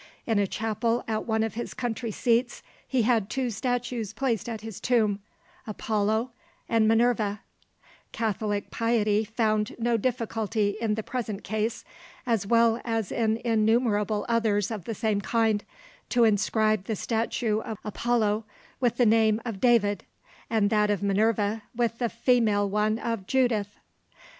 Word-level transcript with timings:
In 0.25 0.39
a 0.39 0.47
chapel 0.47 1.03
at 1.07 1.27
one 1.27 1.43
of 1.43 1.53
his 1.53 1.75
country 1.75 2.09
seats 2.09 2.63
he 2.87 3.03
had 3.03 3.29
two 3.29 3.51
statues 3.51 4.13
placed 4.13 4.49
at 4.49 4.61
his 4.61 4.79
tomb, 4.79 5.19
Apollo 5.67 6.31
and 6.67 6.87
Minerva; 6.87 7.41
catholic 8.11 8.71
piety 8.71 9.23
found 9.23 9.75
no 9.77 9.97
difficulty 9.97 10.75
in 10.81 10.95
the 10.95 11.03
present 11.03 11.43
case, 11.43 11.85
as 12.25 12.47
well 12.47 12.81
as 12.83 13.11
in 13.11 13.37
innumerable 13.45 14.25
others 14.27 14.71
of 14.71 14.85
the 14.85 14.95
same 14.95 15.21
kind, 15.21 15.63
to 16.09 16.23
inscribe 16.23 16.85
the 16.85 16.95
statue 16.95 17.59
of 17.59 17.77
Apollo 17.83 18.43
with 18.79 18.97
the 18.97 19.05
name 19.05 19.39
of 19.45 19.61
David, 19.61 20.03
and 20.49 20.71
that 20.71 20.89
of 20.89 21.03
Minerva 21.03 21.61
with 21.75 21.99
the 21.99 22.09
female 22.09 22.67
one 22.67 22.97
of 22.97 23.27
Judith! 23.27 23.77